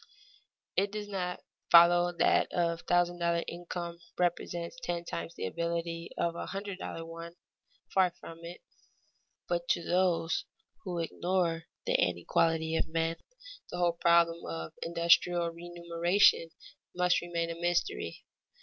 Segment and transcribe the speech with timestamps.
[0.75, 6.33] It does not follow that a thousand dollar income represents ten times the ability of
[6.35, 7.35] a hundred dollar one
[7.93, 8.61] far from it.
[9.47, 10.45] But to those
[10.85, 13.17] who ignore the inequality of men,
[13.69, 16.49] the whole problem of industrial remuneration
[16.95, 18.25] must remain a mystery.